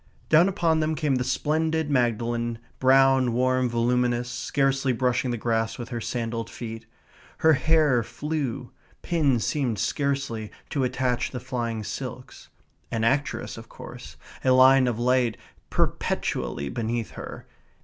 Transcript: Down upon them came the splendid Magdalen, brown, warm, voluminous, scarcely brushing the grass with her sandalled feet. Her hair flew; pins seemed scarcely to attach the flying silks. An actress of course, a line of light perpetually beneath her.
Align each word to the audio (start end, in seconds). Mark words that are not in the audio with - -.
Down 0.29 0.49
upon 0.49 0.79
them 0.79 0.95
came 0.95 1.17
the 1.17 1.23
splendid 1.23 1.91
Magdalen, 1.91 2.57
brown, 2.79 3.33
warm, 3.33 3.69
voluminous, 3.69 4.31
scarcely 4.31 4.93
brushing 4.93 5.29
the 5.29 5.37
grass 5.37 5.77
with 5.77 5.89
her 5.89 6.01
sandalled 6.01 6.49
feet. 6.49 6.87
Her 7.37 7.53
hair 7.53 8.01
flew; 8.01 8.71
pins 9.03 9.45
seemed 9.45 9.77
scarcely 9.77 10.51
to 10.71 10.83
attach 10.83 11.29
the 11.29 11.39
flying 11.39 11.83
silks. 11.83 12.49
An 12.89 13.03
actress 13.03 13.57
of 13.59 13.69
course, 13.69 14.17
a 14.43 14.49
line 14.53 14.87
of 14.87 14.97
light 14.97 15.37
perpetually 15.69 16.67
beneath 16.67 17.11
her. 17.11 17.45